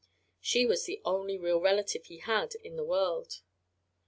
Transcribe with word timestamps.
She 0.39 0.65
was 0.65 0.85
the 0.85 0.99
only 1.05 1.37
real 1.37 1.61
relative 1.61 2.05
he 2.05 2.17
had 2.17 2.55
in 2.55 2.75
the 2.75 2.83
world. 2.83 3.43